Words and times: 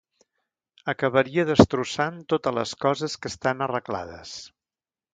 Acabaria 0.93 1.45
destrossant 1.51 2.19
totes 2.35 2.57
les 2.61 2.75
coses 2.87 3.21
que 3.23 3.35
estan 3.35 3.65
arreglades. 3.71 4.37